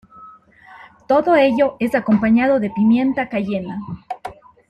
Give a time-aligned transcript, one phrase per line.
[1.07, 3.79] Todo ello es acompañado de pimienta cayena.